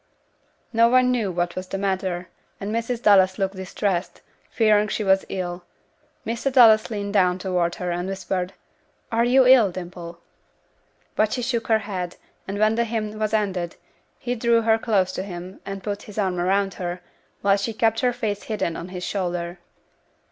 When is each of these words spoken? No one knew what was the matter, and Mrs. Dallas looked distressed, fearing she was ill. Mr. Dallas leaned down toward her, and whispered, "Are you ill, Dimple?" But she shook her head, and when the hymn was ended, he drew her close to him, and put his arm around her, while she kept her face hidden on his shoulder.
No 0.73 0.89
one 0.89 1.11
knew 1.11 1.31
what 1.31 1.55
was 1.55 1.67
the 1.67 1.77
matter, 1.77 2.27
and 2.59 2.73
Mrs. 2.73 3.03
Dallas 3.03 3.37
looked 3.37 3.55
distressed, 3.55 4.21
fearing 4.49 4.87
she 4.87 5.03
was 5.03 5.25
ill. 5.29 5.63
Mr. 6.25 6.51
Dallas 6.51 6.89
leaned 6.89 7.13
down 7.13 7.37
toward 7.37 7.75
her, 7.75 7.91
and 7.91 8.09
whispered, 8.09 8.53
"Are 9.11 9.23
you 9.23 9.45
ill, 9.45 9.69
Dimple?" 9.71 10.17
But 11.15 11.33
she 11.33 11.43
shook 11.43 11.67
her 11.67 11.77
head, 11.85 12.15
and 12.47 12.57
when 12.57 12.73
the 12.73 12.85
hymn 12.85 13.19
was 13.19 13.31
ended, 13.31 13.75
he 14.17 14.33
drew 14.33 14.63
her 14.63 14.79
close 14.79 15.11
to 15.11 15.21
him, 15.21 15.59
and 15.67 15.83
put 15.83 16.01
his 16.09 16.17
arm 16.17 16.39
around 16.39 16.73
her, 16.81 17.01
while 17.43 17.57
she 17.57 17.71
kept 17.71 17.99
her 17.99 18.11
face 18.11 18.41
hidden 18.41 18.75
on 18.75 18.87
his 18.87 19.03
shoulder. 19.03 19.59